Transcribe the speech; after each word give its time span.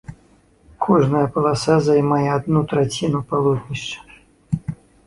Кожная 0.85 1.21
паласа 1.35 1.75
займае 1.89 2.25
адну 2.39 2.59
траціну 2.73 3.23
палотнішча. 3.35 4.69